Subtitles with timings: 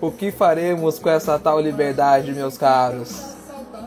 [0.00, 3.34] O que faremos com essa tal liberdade, meus caros?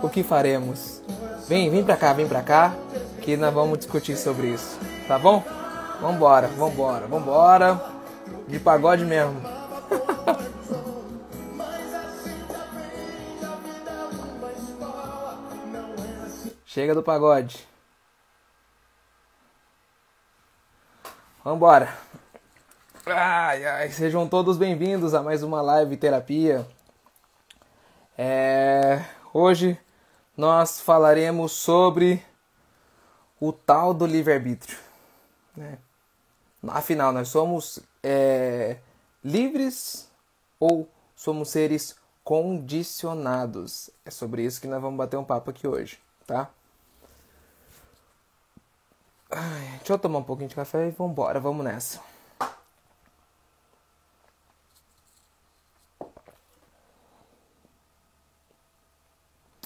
[0.01, 1.01] O que faremos?
[1.47, 2.75] Vem, vem pra cá, vem pra cá,
[3.21, 5.43] que nós vamos discutir sobre isso, tá bom?
[6.01, 7.81] Vambora, vambora, vambora.
[8.47, 9.41] De pagode mesmo.
[16.65, 17.72] Chega do pagode.
[21.43, 21.93] Vambora.
[23.05, 26.65] Ai, ai, sejam todos bem-vindos a mais uma live terapia.
[28.17, 29.77] É, hoje
[30.37, 32.25] nós falaremos sobre
[33.41, 34.77] o tal do livre-arbítrio.
[35.53, 35.77] Né?
[36.65, 38.77] Afinal, nós somos é,
[39.21, 40.09] livres
[40.57, 43.89] ou somos seres condicionados?
[44.05, 46.49] É sobre isso que nós vamos bater um papo aqui hoje, tá?
[49.35, 51.99] Ai, deixa eu tomar um pouquinho de café e vambora, vamos nessa.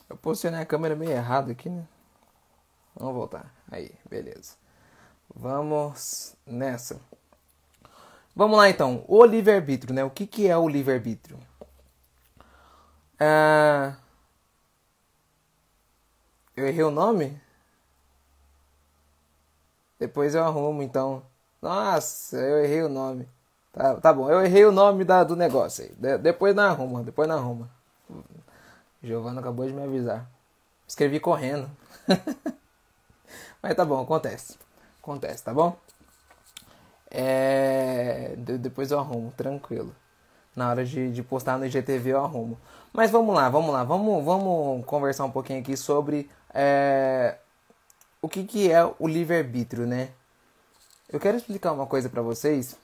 [0.09, 1.85] Eu posicionei a câmera meio errado aqui, né?
[2.95, 3.53] Vamos voltar.
[3.69, 4.55] Aí, beleza.
[5.35, 7.01] Vamos nessa.
[8.33, 9.03] Vamos lá então.
[9.07, 10.03] O livre-arbítrio, né?
[10.03, 11.37] O que, que é o livre-arbítrio?
[13.19, 13.97] Ah,
[16.55, 17.39] eu errei o nome?
[19.99, 21.23] Depois eu arrumo, então.
[21.61, 23.27] Nossa, eu errei o nome.
[23.73, 25.91] Tá, tá bom, eu errei o nome da, do negócio aí.
[25.95, 27.69] De, depois não arruma, depois não arruma.
[29.03, 30.27] Giovana acabou de me avisar.
[30.87, 31.69] Escrevi correndo.
[33.61, 34.57] Mas tá bom, acontece.
[35.01, 35.75] Acontece, tá bom?
[37.09, 38.35] É...
[38.37, 39.95] de- depois eu arrumo, tranquilo.
[40.55, 42.57] Na hora de, de postar no IGTV eu arrumo.
[42.93, 43.83] Mas vamos lá, vamos lá.
[43.83, 47.37] Vamos, vamos conversar um pouquinho aqui sobre é,
[48.21, 50.09] o que, que é o livre-arbítrio, né?
[51.09, 52.75] Eu quero explicar uma coisa pra vocês.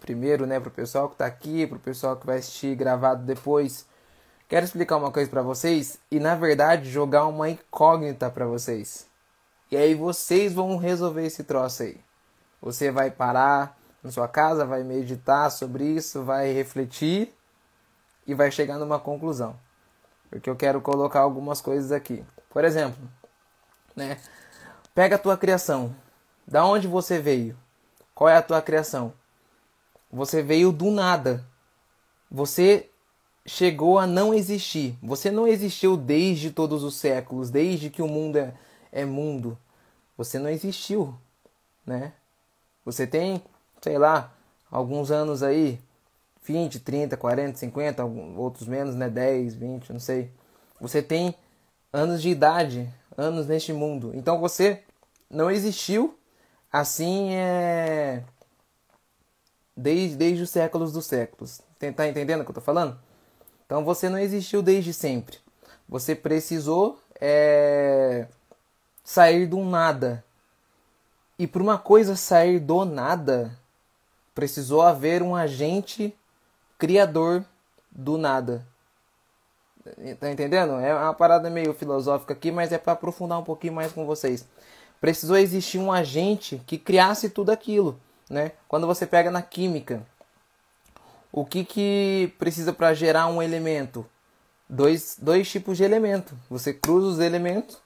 [0.00, 3.86] Primeiro, né, pro pessoal que tá aqui, pro pessoal que vai assistir gravado depois.
[4.48, 9.06] Quero explicar uma coisa pra vocês e, na verdade, jogar uma incógnita pra vocês.
[9.70, 12.00] E aí vocês vão resolver esse troço aí.
[12.60, 17.32] Você vai parar na sua casa, vai meditar sobre isso, vai refletir
[18.26, 19.56] e vai chegar numa conclusão.
[20.28, 22.24] Porque eu quero colocar algumas coisas aqui.
[22.50, 22.98] Por exemplo,
[23.94, 24.18] né?
[24.94, 25.94] Pega a tua criação.
[26.46, 27.56] Da onde você veio?
[28.14, 29.12] Qual é a tua criação?
[30.10, 31.44] Você veio do nada.
[32.30, 32.90] Você
[33.46, 34.96] chegou a não existir.
[35.02, 38.54] Você não existiu desde todos os séculos, desde que o mundo é,
[38.90, 39.58] é mundo.
[40.16, 41.14] Você não existiu,
[41.86, 42.12] né?
[42.84, 43.42] Você tem,
[43.80, 44.32] sei lá,
[44.70, 45.80] alguns anos aí,
[46.44, 49.08] 20, 30, 40, 50, algum- outros menos, né?
[49.08, 50.30] 10, 20, não sei.
[50.80, 51.34] Você tem
[51.92, 54.12] anos de idade, anos neste mundo.
[54.14, 54.82] Então você
[55.30, 56.18] não existiu
[56.72, 58.24] assim é
[59.76, 61.60] desde, desde os séculos dos séculos.
[61.96, 62.98] Tá entendendo o que eu tô falando?
[63.66, 65.38] Então você não existiu desde sempre.
[65.88, 68.26] Você precisou é,
[69.02, 70.24] sair do nada.
[71.38, 73.58] E para uma coisa sair do nada,
[74.34, 76.16] precisou haver um agente
[76.78, 77.44] criador
[77.90, 78.66] do nada.
[80.20, 80.74] Tá entendendo?
[80.74, 84.46] É uma parada meio filosófica aqui, mas é para aprofundar um pouquinho mais com vocês.
[85.00, 87.98] Precisou existir um agente que criasse tudo aquilo,
[88.30, 88.52] né?
[88.68, 90.06] Quando você pega na química,
[91.32, 94.06] o que que precisa para gerar um elemento?
[94.68, 96.36] Dois, dois tipos de elemento.
[96.48, 97.78] Você cruza os elementos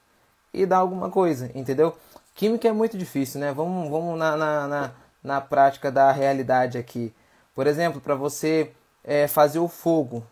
[0.53, 1.97] e dá alguma coisa, entendeu?
[2.35, 3.53] Química é muito difícil, né?
[3.53, 4.93] Vamos, vamos na, na, na,
[5.25, 7.15] na prática da realidade aqui.
[7.55, 10.23] Por exemplo, para você é, fazer o fogo,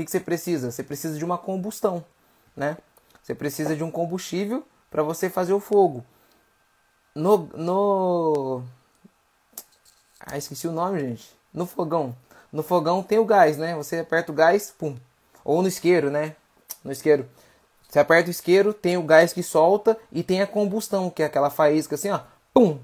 [0.00, 0.70] que, que você precisa?
[0.70, 2.04] Você precisa de uma combustão,
[2.56, 2.76] né?
[3.22, 6.04] Você precisa de um combustível para você fazer o fogo.
[7.14, 8.62] No, no...
[10.18, 11.30] Ah, esqueci o nome, gente.
[11.52, 12.16] No fogão.
[12.52, 13.74] No fogão tem o gás, né?
[13.74, 14.96] Você aperta o gás, pum.
[15.44, 16.34] Ou no isqueiro, né?
[16.82, 17.28] No isqueiro.
[17.88, 21.26] Você aperta o isqueiro, tem o gás que solta e tem a combustão, que é
[21.26, 22.20] aquela faísca assim, ó.
[22.54, 22.78] Pum!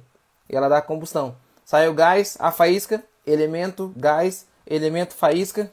[0.48, 1.36] E ela dá combustão.
[1.64, 5.72] Sai o gás, a faísca, elemento, gás, elemento, faísca,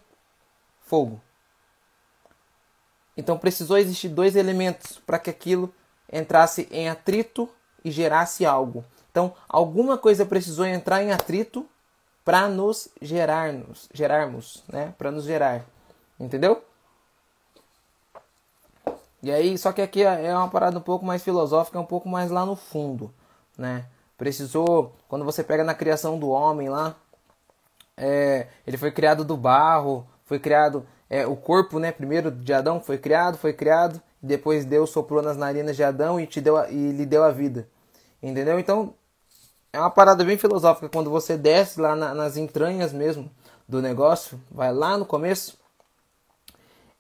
[0.86, 1.20] fogo.
[3.16, 5.74] Então precisou existir dois elementos para que aquilo
[6.12, 7.50] entrasse em atrito
[7.84, 8.84] e gerasse algo.
[9.12, 11.68] Então, alguma coisa precisou entrar em atrito
[12.26, 14.94] para nos gerarmos, gerarmos, né?
[14.98, 15.66] Para nos gerar.
[16.20, 16.64] Entendeu?
[19.22, 22.32] E aí, só que aqui é uma parada um pouco mais filosófica, um pouco mais
[22.32, 23.14] lá no fundo,
[23.58, 23.86] né?
[24.18, 26.96] Precisou, quando você pega na criação do homem lá,
[27.96, 31.92] é, ele foi criado do barro, foi criado é, o corpo, né?
[31.92, 36.26] Primeiro de Adão foi criado, foi criado, depois Deus soprou nas narinas de Adão e
[36.26, 37.68] te deu a, e lhe deu a vida,
[38.22, 38.58] entendeu?
[38.60, 38.96] Então
[39.72, 43.30] é uma parada bem filosófica quando você desce lá na, nas entranhas mesmo
[43.70, 45.56] do negócio, vai lá no começo.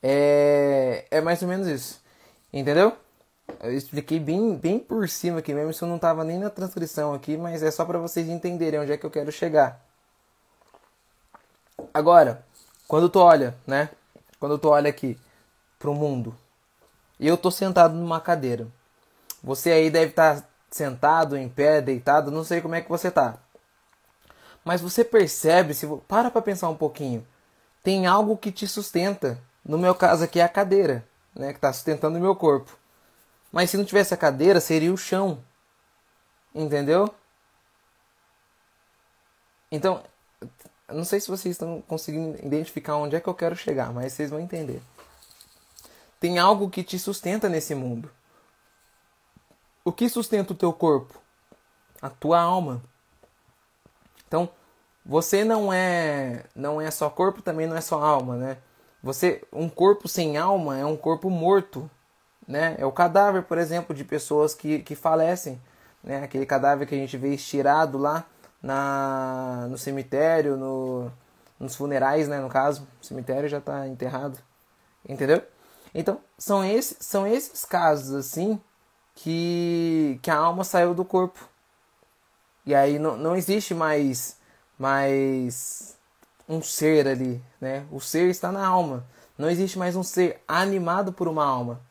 [0.01, 1.99] É, é mais ou menos isso.
[2.53, 2.95] Entendeu?
[3.61, 7.35] Eu expliquei bem, bem por cima aqui mesmo, isso não estava nem na transcrição aqui,
[7.35, 9.83] mas é só para vocês entenderem onde é que eu quero chegar.
[11.91, 12.45] Agora,
[12.87, 13.89] quando tu olha, né?
[14.43, 15.17] Quando tu olha aqui
[15.79, 16.35] pro mundo,
[17.17, 18.67] e eu tô sentado numa cadeira.
[19.41, 23.09] Você aí deve estar tá sentado, em pé, deitado, não sei como é que você
[23.09, 23.37] tá.
[24.65, 27.25] Mas você percebe, se para para pensar um pouquinho,
[27.81, 29.39] tem algo que te sustenta.
[29.63, 32.77] No meu caso aqui é a cadeira, né, que está sustentando o meu corpo.
[33.49, 35.41] Mas se não tivesse a cadeira, seria o chão.
[36.53, 37.15] Entendeu?
[39.71, 40.03] Então,
[40.93, 44.29] não sei se vocês estão conseguindo identificar onde é que eu quero chegar, mas vocês
[44.29, 44.81] vão entender.
[46.19, 48.09] Tem algo que te sustenta nesse mundo.
[49.83, 51.21] O que sustenta o teu corpo?
[52.01, 52.81] A tua alma.
[54.27, 54.49] Então,
[55.05, 58.57] você não é não é só corpo, também não é só alma, né?
[59.01, 61.89] Você um corpo sem alma é um corpo morto,
[62.47, 62.75] né?
[62.77, 65.61] É o cadáver, por exemplo, de pessoas que, que falecem,
[66.01, 66.23] né?
[66.23, 68.25] Aquele cadáver que a gente vê estirado lá
[68.63, 71.11] na no cemitério, no,
[71.59, 74.39] nos funerais, né, no caso, o cemitério já está enterrado.
[75.07, 75.43] Entendeu?
[75.93, 78.59] Então, são esses são esses casos assim
[79.15, 81.49] que que a alma saiu do corpo.
[82.65, 84.37] E aí não, não existe mais,
[84.79, 85.97] mais
[86.47, 87.85] um ser ali, né?
[87.91, 89.05] O ser está na alma.
[89.37, 91.81] Não existe mais um ser animado por uma alma.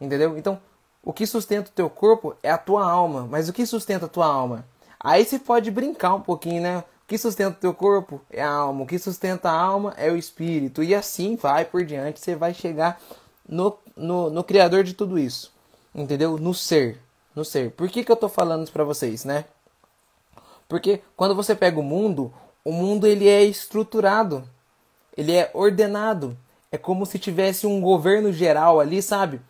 [0.00, 0.36] Entendeu?
[0.36, 0.60] Então,
[1.02, 3.26] o que sustenta o teu corpo é a tua alma.
[3.30, 4.64] Mas o que sustenta a tua alma?
[5.02, 6.78] Aí você pode brincar um pouquinho, né?
[6.78, 8.84] O que sustenta o teu corpo é a alma.
[8.84, 10.82] O que sustenta a alma é o espírito.
[10.82, 12.20] E assim vai por diante.
[12.20, 13.00] Você vai chegar
[13.48, 15.52] no, no, no Criador de tudo isso.
[15.94, 16.38] Entendeu?
[16.38, 17.00] No ser.
[17.34, 17.72] No ser.
[17.72, 19.44] Por que, que eu tô falando isso pra vocês, né?
[20.68, 22.32] Porque quando você pega o mundo,
[22.64, 24.44] o mundo ele é estruturado,
[25.16, 26.36] ele é ordenado.
[26.70, 29.40] É como se tivesse um governo geral ali, sabe?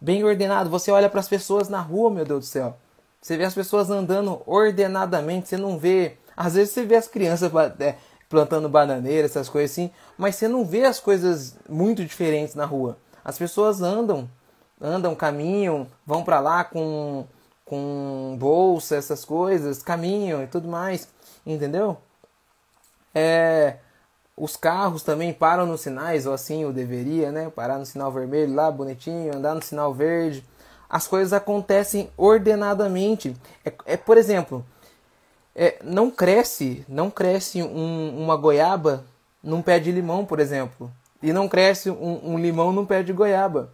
[0.00, 0.70] Bem ordenado.
[0.70, 2.76] Você olha para as pessoas na rua, meu Deus do céu.
[3.24, 6.18] Você vê as pessoas andando ordenadamente, você não vê.
[6.36, 7.50] Às vezes você vê as crianças
[7.80, 7.94] é,
[8.28, 12.98] plantando bananeira, essas coisas assim, mas você não vê as coisas muito diferentes na rua.
[13.24, 14.28] As pessoas andam,
[14.78, 17.24] andam, caminham, vão para lá com
[17.64, 21.08] com bolsa, essas coisas, caminham e tudo mais,
[21.46, 21.96] entendeu?
[23.14, 23.78] É,
[24.36, 27.48] os carros também param nos sinais, ou assim eu deveria, né?
[27.48, 30.44] Parar no sinal vermelho lá, bonitinho, andar no sinal verde.
[30.88, 33.36] As coisas acontecem ordenadamente.
[33.64, 34.64] É, é por exemplo,
[35.54, 39.04] é, não cresce, não cresce um, uma goiaba
[39.42, 40.90] num pé de limão, por exemplo,
[41.22, 43.70] e não cresce um, um limão num pé de goiaba.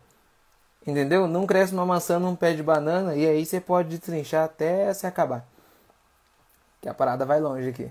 [0.86, 1.26] Entendeu?
[1.26, 5.06] Não cresce uma maçã num pé de banana e aí você pode destrinchar até se
[5.06, 5.46] acabar.
[6.80, 7.90] Que a parada vai longe aqui.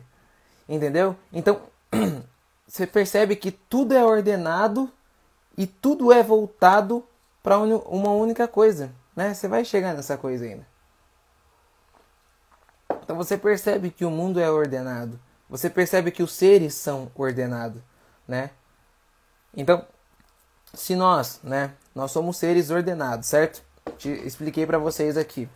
[0.67, 1.15] Entendeu?
[1.31, 1.61] Então,
[2.67, 4.89] você percebe que tudo é ordenado
[5.57, 7.03] e tudo é voltado
[7.43, 9.33] para uma única coisa, né?
[9.33, 10.65] Você vai chegar nessa coisa ainda.
[13.03, 15.19] Então você percebe que o mundo é ordenado.
[15.49, 17.81] Você percebe que os seres são ordenados,
[18.25, 18.51] né?
[19.53, 19.85] Então,
[20.73, 23.61] se nós, né, nós somos seres ordenados, certo?
[23.97, 25.49] Te expliquei para vocês aqui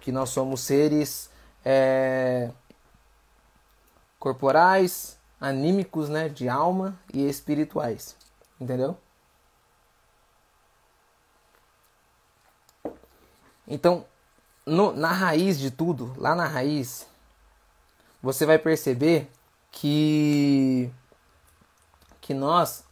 [0.00, 1.28] que nós somos seres
[1.62, 2.50] é,
[4.18, 8.16] corporais, anímicos, né, de alma e espirituais,
[8.58, 8.96] entendeu?
[13.70, 14.04] Então,
[14.66, 17.06] no, na raiz de tudo, lá na raiz,
[18.20, 19.30] você vai perceber
[19.70, 20.90] que
[22.20, 22.84] que nós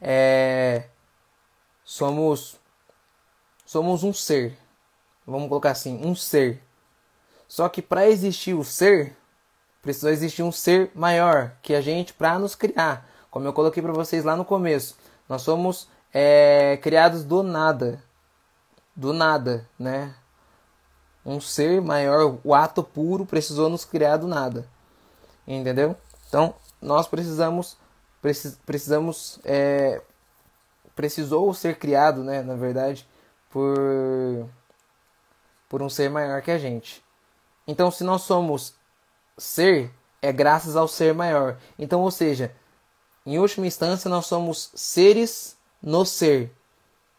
[0.00, 0.88] é,
[1.84, 2.58] somos
[3.66, 4.56] somos um ser.
[5.26, 6.62] Vamos colocar assim, um ser.
[7.46, 9.16] Só que para existir o ser,
[9.82, 13.06] precisou existir um ser maior que a gente para nos criar.
[13.30, 14.96] Como eu coloquei para vocês lá no começo,
[15.28, 18.02] nós somos é, criados do nada,
[18.96, 20.14] do nada, né?
[21.24, 24.66] Um ser maior, o ato puro precisou nos criar do nada,
[25.46, 25.96] entendeu?
[26.28, 27.76] Então nós precisamos
[28.64, 30.00] precisamos é,
[30.96, 33.06] precisou ser criado, né, na verdade,
[33.50, 34.48] por,
[35.68, 37.04] por um ser maior que a gente.
[37.66, 38.74] Então, se nós somos
[39.36, 41.58] ser, é graças ao ser maior.
[41.78, 42.52] Então, ou seja,
[43.26, 46.50] em última instância, nós somos seres no ser.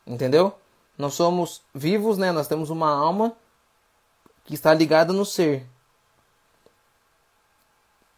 [0.05, 0.57] Entendeu?
[0.97, 2.31] Nós somos vivos, né?
[2.31, 3.35] Nós temos uma alma
[4.43, 5.65] que está ligada no ser.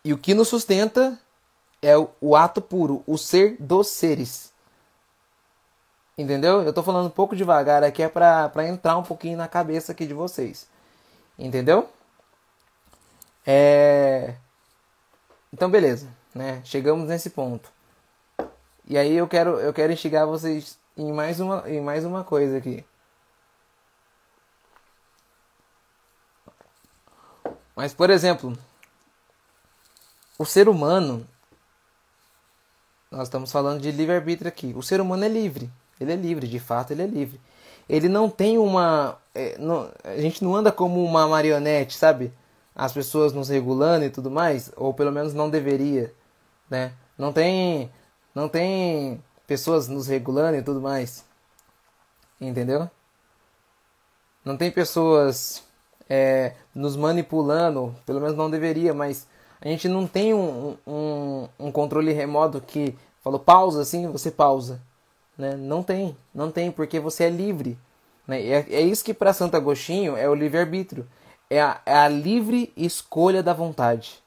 [0.04, 1.20] E o que nos sustenta
[1.82, 4.54] é o, o ato puro, o ser dos seres.
[6.18, 6.64] Entendeu?
[6.64, 10.06] Eu tô falando um pouco devagar aqui é pra entrar um pouquinho na cabeça aqui
[10.06, 10.68] de vocês.
[11.38, 11.90] Entendeu?
[13.46, 14.36] É...
[15.52, 16.62] Então, beleza, né?
[16.64, 17.72] Chegamos nesse ponto.
[18.88, 22.58] E aí eu quero, eu quero instigar vocês em mais uma, em mais uma coisa
[22.58, 22.84] aqui.
[27.74, 28.58] Mas, por exemplo,
[30.38, 31.26] o ser humano,
[33.10, 34.74] nós estamos falando de livre-arbítrio aqui.
[34.76, 35.72] O ser humano é livre.
[36.02, 37.40] Ele é livre, de fato, ele é livre.
[37.88, 39.18] Ele não tem uma.
[39.34, 42.34] É, não, a gente não anda como uma marionete, sabe?
[42.76, 46.14] As pessoas nos regulando e tudo mais, ou pelo menos não deveria,
[46.70, 46.94] né?
[47.18, 47.92] Não tem,
[48.36, 51.26] não tem pessoas nos regulando e tudo mais,
[52.40, 52.88] entendeu?
[54.46, 55.64] Não tem pessoas
[56.08, 59.26] é, nos manipulando, pelo menos não deveria, mas
[59.60, 64.80] a gente não tem um, um, um controle remoto que falou pausa assim, você pausa.
[65.36, 65.56] Né?
[65.56, 67.76] Não tem, não tem, porque você é livre.
[68.28, 68.44] Né?
[68.44, 71.08] É, é isso que para Santo Agostinho é o livre-arbítrio.
[71.50, 74.22] É a, é a livre escolha da vontade.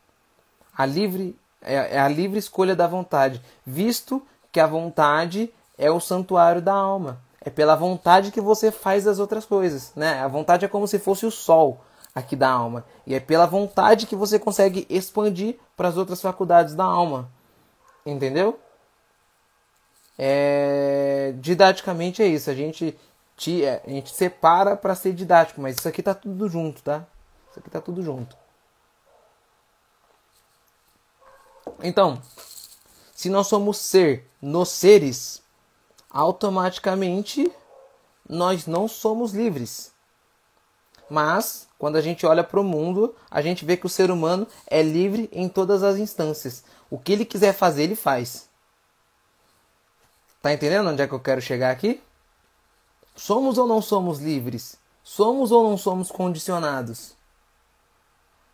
[0.76, 4.21] A livre, é, é a livre escolha da vontade, visto
[4.52, 7.21] que a vontade é o santuário da alma.
[7.40, 10.21] É pela vontade que você faz as outras coisas, né?
[10.21, 11.80] A vontade é como se fosse o sol
[12.14, 12.85] aqui da alma.
[13.06, 17.28] E é pela vontade que você consegue expandir para as outras faculdades da alma.
[18.06, 18.61] Entendeu?
[20.16, 21.35] É...
[21.38, 22.49] Didaticamente é isso.
[22.49, 22.97] A gente,
[23.37, 27.04] te, é, a gente separa para ser didático, mas isso aqui tá tudo junto, tá?
[27.50, 28.37] Isso aqui tá tudo junto.
[31.82, 32.21] Então,
[33.23, 35.41] se nós somos ser nos seres,
[36.11, 37.49] automaticamente
[38.29, 39.93] nós não somos livres.
[41.09, 44.45] Mas, quando a gente olha para o mundo, a gente vê que o ser humano
[44.67, 46.64] é livre em todas as instâncias.
[46.91, 48.49] O que ele quiser fazer, ele faz.
[50.43, 52.02] Tá entendendo onde é que eu quero chegar aqui?
[53.14, 54.76] Somos ou não somos livres?
[55.05, 57.14] Somos ou não somos condicionados?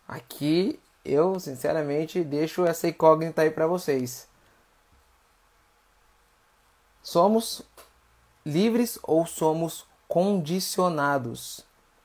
[0.06, 4.28] Aqui eu, sinceramente, deixo essa incógnita aí para vocês.
[7.08, 7.62] Somos
[8.44, 11.64] livres ou somos condicionados,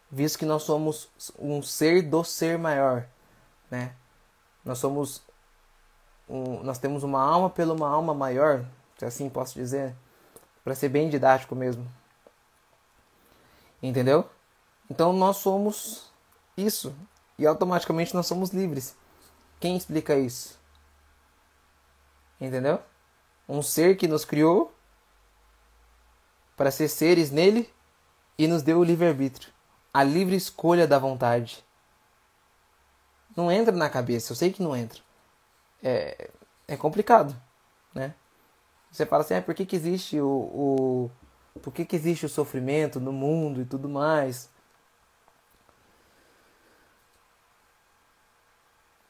[0.10, 3.06] visto que nós somos um ser do ser maior,
[3.70, 3.94] né?
[4.64, 5.22] Nós somos
[6.30, 8.66] um, nós temos uma alma pela uma alma maior,
[8.98, 9.94] se assim posso dizer,
[10.64, 11.86] para ser bem didático mesmo.
[13.82, 14.30] Entendeu?
[14.90, 16.14] Então nós somos
[16.56, 16.96] isso
[17.38, 18.96] e automaticamente nós somos livres.
[19.60, 20.58] Quem explica isso?
[22.40, 22.80] Entendeu?
[23.50, 24.73] Um ser que nos criou
[26.56, 27.70] para ser seres nele
[28.38, 29.52] e nos deu o livre-arbítrio,
[29.94, 31.64] a livre escolha da vontade.
[33.36, 35.02] Não entra na cabeça, eu sei que não entra.
[35.82, 36.30] É,
[36.68, 37.36] é complicado,
[37.94, 38.14] né?
[38.92, 41.12] Você fala assim, ah, por que, que existe o, o
[41.60, 44.50] por que, que existe o sofrimento no mundo e tudo mais?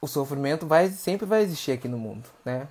[0.02, 2.68] O sofrimento vai sempre vai existir aqui no mundo, né?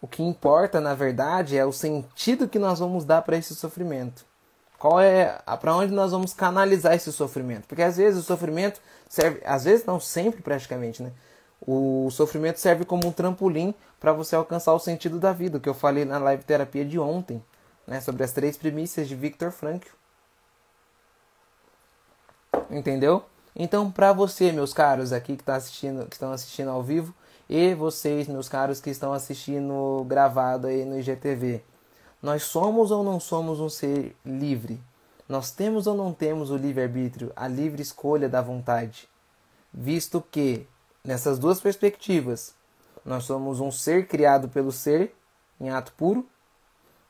[0.00, 4.24] O que importa, na verdade, é o sentido que nós vamos dar para esse sofrimento.
[4.78, 7.66] Qual é para onde nós vamos canalizar esse sofrimento?
[7.66, 11.12] Porque às vezes o sofrimento serve, às vezes não sempre praticamente, né?
[11.60, 15.74] O sofrimento serve como um trampolim para você alcançar o sentido da vida, que eu
[15.74, 17.44] falei na live terapia de ontem,
[17.86, 19.90] né, sobre as três primícias de Viktor Frankl.
[22.70, 23.22] Entendeu?
[23.54, 27.14] Então, para você, meus caros aqui que, tá assistindo, que estão assistindo ao vivo,
[27.52, 31.64] e vocês, meus caros que estão assistindo gravado aí no IGTV.
[32.22, 34.80] Nós somos ou não somos um ser livre?
[35.28, 39.08] Nós temos ou não temos o livre-arbítrio, a livre escolha da vontade?
[39.74, 40.64] Visto que,
[41.02, 42.54] nessas duas perspectivas,
[43.04, 45.12] nós somos um ser criado pelo ser
[45.60, 46.24] em ato puro,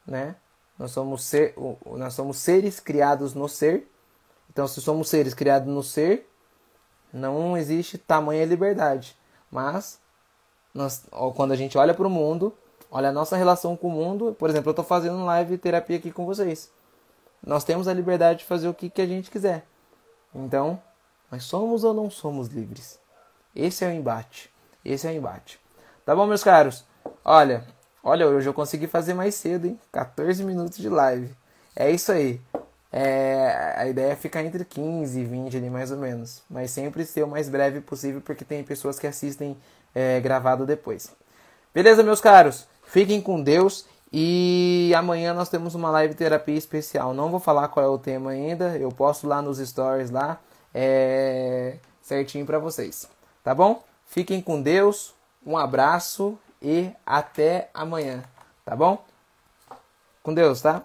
[0.07, 0.37] né?
[0.79, 1.55] Nós somos, ser,
[1.85, 3.87] nós somos seres criados no ser.
[4.49, 6.27] Então, se somos seres criados no ser,
[7.13, 9.15] não existe tamanha liberdade.
[9.51, 10.00] Mas
[10.75, 12.55] nós, quando a gente olha para o mundo,
[12.91, 14.35] olha a nossa relação com o mundo.
[14.39, 16.71] Por exemplo, eu estou fazendo live terapia aqui com vocês.
[17.45, 19.65] Nós temos a liberdade de fazer o que, que a gente quiser.
[20.35, 20.81] Então,
[21.31, 22.99] nós somos ou não somos livres?
[23.55, 24.51] Esse é o embate.
[24.85, 25.61] Esse é o embate.
[26.05, 26.85] Tá bom, meus caros?
[27.25, 27.65] Olha,
[28.03, 29.79] olha, hoje eu consegui fazer mais cedo, hein?
[29.93, 31.35] 14 minutos de live.
[31.75, 32.41] É isso aí.
[32.93, 36.43] É, a ideia é ficar entre 15 e 20 ali mais ou menos.
[36.51, 39.57] Mas sempre ser o mais breve possível, porque tem pessoas que assistem
[39.95, 41.15] é, gravado depois.
[41.73, 42.67] Beleza, meus caros?
[42.85, 47.15] Fiquem com Deus e amanhã nós temos uma live terapia especial.
[47.15, 50.41] Não vou falar qual é o tema ainda, eu posto lá nos stories lá,
[50.75, 51.77] é...
[52.03, 53.09] certinho para vocês.
[53.45, 53.83] Tá bom?
[54.07, 55.15] Fiquem com Deus,
[55.47, 58.25] um abraço e até amanhã.
[58.65, 59.05] Tá bom?
[60.23, 60.83] Com Deus, tá?